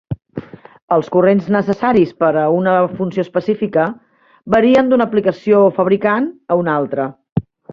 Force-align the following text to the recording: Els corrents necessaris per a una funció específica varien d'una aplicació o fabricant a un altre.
Els 0.95 1.09
corrents 1.15 1.49
necessaris 1.55 2.13
per 2.23 2.31
a 2.43 2.47
una 2.61 2.73
funció 3.01 3.25
específica 3.27 3.85
varien 4.57 4.89
d'una 4.93 5.09
aplicació 5.11 5.63
o 5.67 5.71
fabricant 5.81 6.31
a 6.57 6.63
un 6.65 6.73
altre. 6.81 7.07